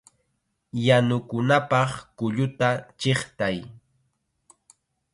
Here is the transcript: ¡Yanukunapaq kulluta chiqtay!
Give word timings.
¡Yanukunapaq 0.85 1.91
kulluta 2.17 2.69
chiqtay! 2.99 3.57